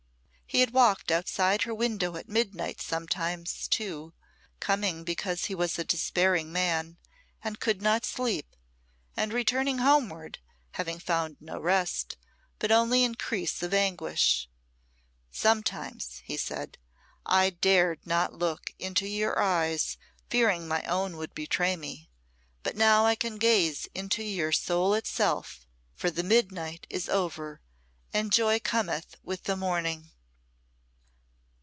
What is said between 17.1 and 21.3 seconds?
"I dared not look into your eyes, fearing my own